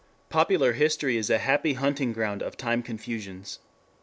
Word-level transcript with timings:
Popular 0.29 0.73
history 0.73 1.15
is 1.15 1.29
a 1.29 1.37
happy 1.37 1.73
hunting 1.73 2.11
ground 2.11 2.41
of 2.41 2.57
time 2.57 2.81
confusions. 2.81 3.59